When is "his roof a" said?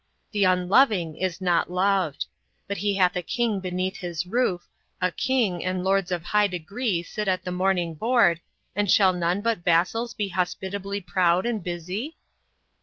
3.97-5.11